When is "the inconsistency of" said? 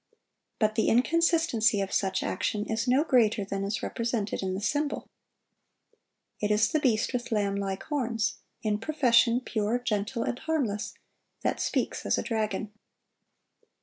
0.73-1.93